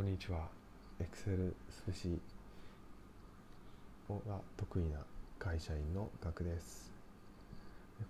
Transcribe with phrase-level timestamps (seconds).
[0.00, 0.48] こんにちは。
[0.98, 2.18] Excel スペシ
[4.08, 4.96] が得意な
[5.38, 6.90] 会社員のガクです。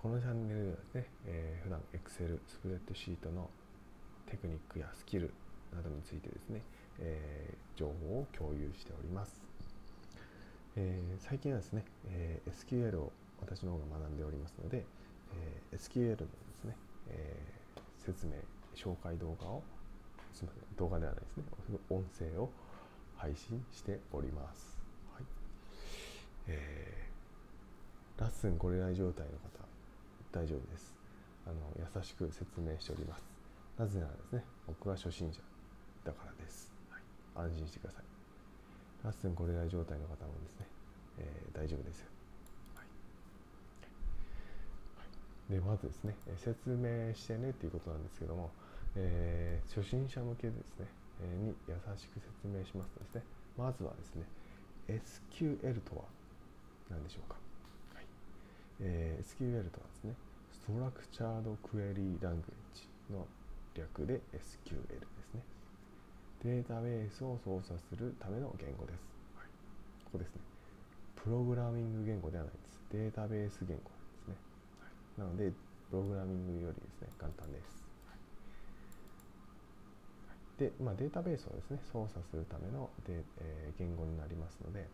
[0.01, 3.51] このチャンネルではですね、えー、普段 Excel スプレッドシートの
[4.27, 5.33] テクニックやスキル
[5.75, 6.63] などについてですね、
[7.01, 9.41] えー、情報を共有しております。
[10.77, 13.11] えー、最近はですね、えー、SQL を
[13.41, 14.85] 私の方が学んでおりますので、
[15.73, 16.77] えー、SQL のですね、
[17.09, 18.35] えー、説明、
[18.77, 19.65] 紹介動画を
[20.33, 20.77] すみません。
[20.77, 21.45] 動画ではないですね。
[21.91, 22.51] 音声を
[23.17, 24.79] 配信しております、
[25.15, 25.25] はい。
[26.49, 29.49] えー、ラッスンこれない状態の方
[30.33, 30.95] 大丈夫です。
[31.47, 33.23] あの優しく説明しております。
[33.79, 35.41] なぜならですね僕は初心者
[36.05, 37.03] だからです、はい、
[37.49, 38.05] 安心してください。
[39.05, 40.67] ラッスンこれない状態の方もですね、
[41.19, 42.07] えー、大丈夫ですよ。
[45.51, 48.53] でまずですね説明してねっていうことなんですけども
[48.97, 50.87] えー、初心者向けですね、
[51.23, 53.23] えー、に優しく説明しますとですね。
[53.57, 54.25] まずはですね
[54.89, 56.05] SQL とは
[56.91, 57.37] 何でしょうか、
[57.95, 58.05] はい。
[58.81, 60.15] えー、SQL とはですね
[60.53, 63.27] ストラクチャードクエリーラングエッジの
[63.75, 65.43] 略で SQL ですね。
[66.43, 69.05] データベースを操作するための言語です、
[69.37, 69.47] はい、
[70.05, 70.41] ここですね。
[71.15, 72.81] プログラミング言語ではないです。
[72.91, 73.91] データベース言語
[74.27, 74.35] なんですね、
[74.81, 75.53] はい、なので
[75.91, 77.80] プログラミングよりですね簡単です。
[80.61, 84.85] で、まあ、データベースをですね操作するためので、えー、言語になりますので、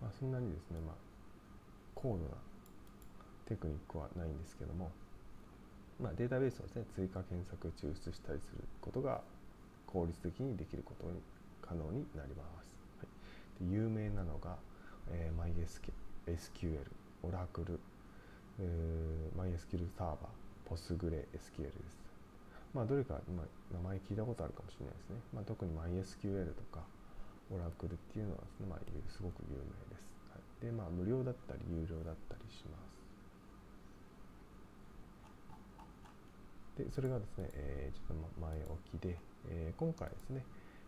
[0.00, 0.96] まあ、そんなにですね、まあ、
[1.94, 2.40] 高度な
[3.44, 4.90] テクニックはないんですけども、
[6.00, 9.20] まあ、データベースをですね追加検索抽出したりすることが
[9.86, 11.20] 効率的にできることに
[11.60, 12.72] 可能になります、
[13.04, 13.06] は
[13.60, 14.56] い、で有名なのが、
[15.12, 16.88] えー、MySQL、
[17.20, 17.76] Oracle、
[19.36, 21.99] MySQL サーバー、PostgreSQL です
[22.72, 25.16] まあ、どれか、まあ、名前聞いたことあるかもしれないですね。
[25.34, 26.86] まあ、特に MySQL とか
[27.50, 28.78] Oracle っていうのはすね、まあ、
[29.10, 30.14] すごく有名です。
[30.30, 33.00] はい、で、まあ、無料だったり、有料だったりします。
[36.78, 39.18] で、それがですね、えー、ちょっと前置きで、
[39.50, 40.44] えー、今回ですね、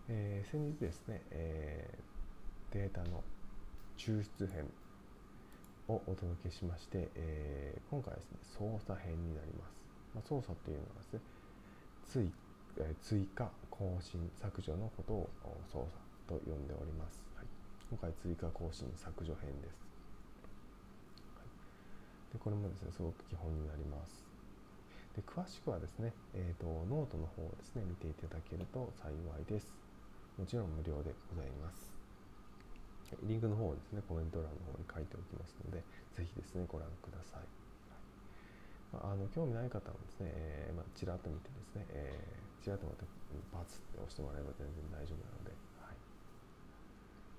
[0.09, 3.23] えー、先日ですね、えー、データの
[3.99, 4.71] 抽出編
[5.89, 9.83] をお届けしまして、えー、今回はですね、操作編になります。
[10.15, 11.21] まあ、操作っていうのはですね、
[12.07, 12.31] 追
[13.01, 15.31] 追加更新削除のことを
[15.71, 15.87] 操
[16.27, 17.47] 作と呼んでおります、はい、
[17.91, 19.85] 今回追加更新削除編です、
[21.37, 24.25] はい、でこれもですねすごく基本になります。
[25.13, 29.69] で詳しくはですね、えーと、ノートの方をですね見ていただけると幸いです。
[30.39, 31.93] もちろん無料でございます。
[33.29, 35.85] リンクの方をですねコメント欄の方に書いておきますので
[36.17, 37.72] ぜひですねご覧ください。
[39.01, 43.09] あの興味ない方はですね、えーまあ、ちらっと見てですね、えー、ちらっと待って
[43.49, 45.97] バツって押してもらえば全然大丈夫なので,、はい。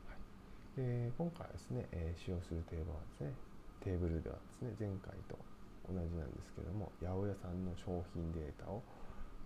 [0.09, 3.37] はい、で今回ですね、えー、使用するテーマはですね
[3.85, 5.37] テーブルではですね前回と
[5.85, 8.81] 同じなんですけども八百屋さんの商品データを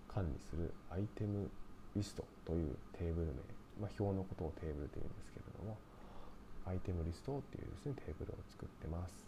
[0.07, 1.49] 管理するアイテム
[1.95, 3.43] リストというテーブル名、
[3.83, 5.75] まあ、表のことをテーブルというんですけれども
[6.63, 9.26] アイテムリストっていうですねテーブルを作ってます。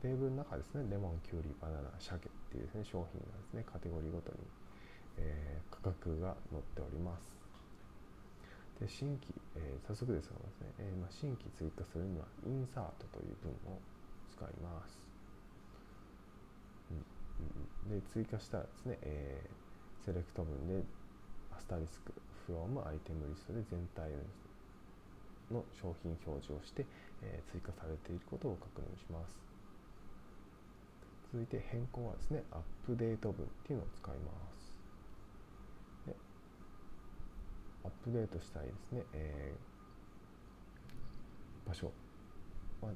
[0.00, 4.38] テーブルの中ですね、レモン、キュウリ、バナナ、鮭っていうですね、商品がですね、カテゴリーごとに、
[5.16, 7.34] えー、価格が載っております。
[8.78, 13.80] で、新規、えー、早速ですがですね、えー、まあ、新規追加するには、インサートという文を
[14.30, 15.00] 使います。
[17.88, 20.84] うん、で、追加したらですね、えー、セレクト文で、
[21.50, 22.12] アスタリスク、
[22.46, 24.12] フローム、アイテムリストで全体
[25.50, 26.86] の商品表示をして、
[27.22, 29.47] えー、追加されていることを確認します。
[31.30, 34.72] 続いて変更はですね、アップデート文っていうのを使います。
[36.06, 36.16] で
[37.84, 41.92] アップデートしたいですね、えー、場所、
[42.80, 42.92] まあ、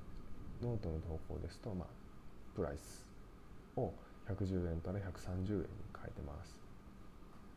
[0.62, 1.88] ノートの投稿ですと、まあ、
[2.56, 3.12] price
[3.76, 3.92] を
[4.26, 6.56] 110円から130円に変えてます。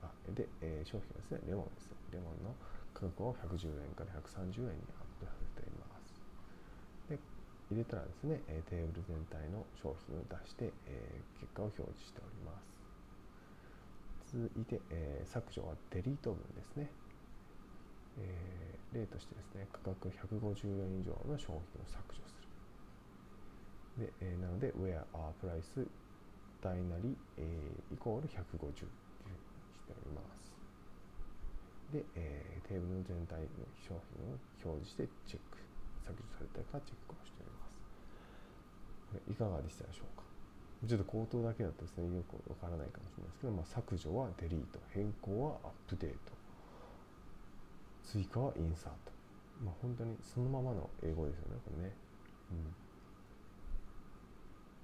[0.03, 1.89] あで、えー、商品はですね、レモンです。
[2.11, 2.53] レモンの
[2.93, 5.95] 価格を110円から130円にアップさせています。
[7.75, 14.31] 入れたらですね、えテーブル全体の商品を出して、え結果を表示しております。
[14.31, 16.89] 続いて、え削除は DELETE 文ですね。
[18.17, 22.41] え、例としてですね、価格150円以上の商品を削除す
[23.97, 24.07] る。
[24.07, 25.89] で、え、なので、where are price
[26.61, 28.87] 大なり、え、イコール150というふうに
[29.75, 30.55] しております。
[31.91, 35.64] で、え、テーブルの全体の商品を表示してチェック。
[36.05, 37.81] 削除されたかチェックをしております。
[39.25, 40.23] いかがでしたでしょうか？
[40.85, 46.31] ちょっと口頭だけだとですね、よくわからないかもしれないですけど、まあ、削除はデリート、変更はアップデート。
[48.05, 49.11] 追加はインサート。
[49.63, 51.95] まあ本当にそのままの英語ですよねこれね、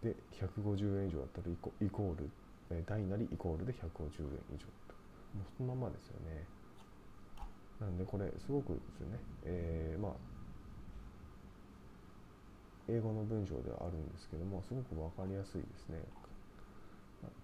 [0.03, 2.29] うん、で150円以上だったらイコイコール
[2.87, 3.83] 大なりイコールで150円
[4.55, 4.95] 以上と。
[5.35, 6.47] もうそのままですよね。
[7.79, 10.11] なんでこれすごくですよね、えー、まあ
[12.91, 16.03] 英語の文章ではあるんですけどもすごく分かりやすいですね。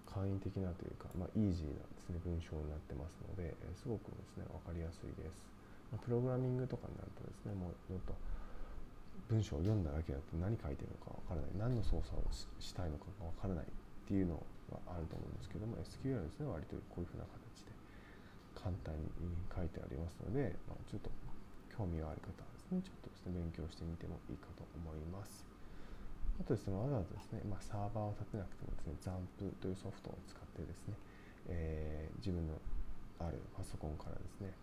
[0.04, 5.46] 簡易的なというか、まあ、イージーなです、ね、文章になってますので、すごくですね分かりやすいです、
[6.02, 8.12] プログラミングとかになるとですねもうちょっと
[9.30, 11.70] 文章を読んだだけだと何書いてるのか分からない。
[11.70, 13.70] 何の操作をしたいのかが分からないっ
[14.08, 14.40] ていうの
[14.72, 17.70] があると思うんですけども SQL はですね割とこういうふうな形で
[18.56, 19.06] 簡単に
[19.52, 21.12] 書いてありますので、まあ、ちょっと
[21.70, 22.82] 興味がある方はですね。
[22.84, 25.48] ちょっとですね勉強してみてもいいかと思います。
[26.38, 30.94] あとですね、わざわざですね、まあ、サーバーを立てなくてもですね、ZAMP というソフトを使ってですね、
[31.48, 32.54] えー、自分の
[33.18, 34.54] あるパソコンからですね、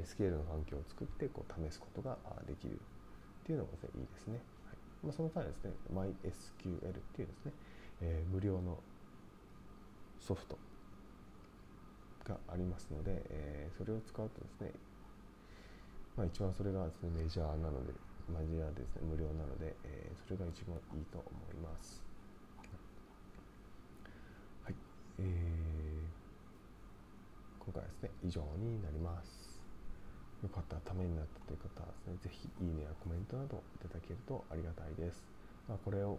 [0.00, 2.16] SQL の環境を作ってこう試すことが
[2.48, 4.40] できるっていうのもです、ね、いいですね。
[4.64, 4.76] はい。
[5.04, 7.52] まあ、その際ですね、MySQL っていうですね、
[8.00, 8.80] えー、無料の
[10.18, 10.56] ソフト
[12.24, 14.72] がありますので、えー、それを使うとですね、
[16.16, 17.92] まあ、一番それがですねメジャーなので
[18.30, 19.02] マジアですね。
[19.04, 22.02] 無料なので、えー、それが一番いいと思います。
[24.64, 24.74] はい。
[25.18, 25.26] えー、
[27.60, 29.60] 今回はですね以上になります。
[30.42, 35.24] よかったためになったという方はですねぜひいいねやコメントなどいただけるとありがたいです、
[35.66, 36.18] まあ、これを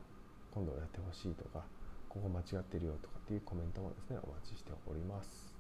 [0.50, 1.62] 今度やってほしいとか
[2.10, 5.55] ここ間違ってるよとかっていうコメントもですねお待ちしております。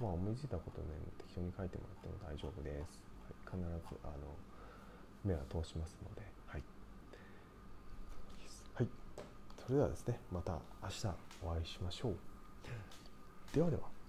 [0.00, 4.34] まあ思いついたことをね適当に書いてもらっても大丈夫です、はい、必ずあの
[5.24, 6.62] 目は通しますので、はい、
[8.74, 8.88] はい、
[9.64, 10.52] それではですねまた
[10.82, 11.06] 明日
[11.42, 12.16] お会いしましょう。
[13.54, 14.03] ではでは。